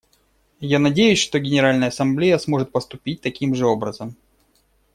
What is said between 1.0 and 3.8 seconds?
что Генеральная Ассамблея сможет поступить таким же